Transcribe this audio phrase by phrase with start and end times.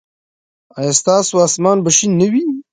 [0.77, 2.43] ایا ستاسو اسمان به شین نه وي؟